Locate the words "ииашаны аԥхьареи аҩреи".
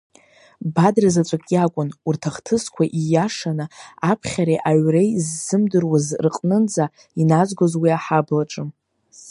2.89-5.11